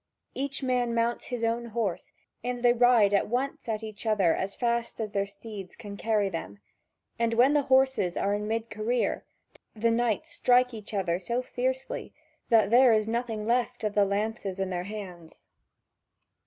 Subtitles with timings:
[0.33, 1.97] Each man mounts his own home,
[2.43, 6.27] and they ride at once at each other as fast as the steeds can carry
[6.27, 6.57] them;
[7.19, 9.25] and when the horses are in mid career,
[9.75, 12.13] the knights strike each other so fiercely
[12.49, 15.45] that there is nothing left of the lances in their hands.